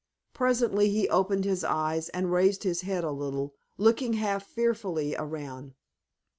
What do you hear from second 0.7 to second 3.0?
he opened his eyes, and raised his